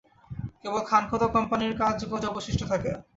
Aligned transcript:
কেবল 0.61 0.81
খানকতক 0.87 1.29
কোম্পানির 1.35 1.73
কাগজ 1.79 2.01
অবশিষ্ট 2.31 2.61
থাকে। 2.71 2.91